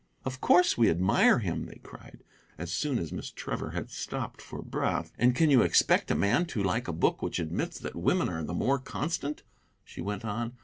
[0.25, 2.23] "Of course we admire him," they cried,
[2.57, 5.11] as soon as Miss Trevor had stopped for breath.
[5.19, 8.43] "And can you expect a man to like a book which admits that women are
[8.43, 9.43] the more constant?"
[9.85, 10.53] she went on.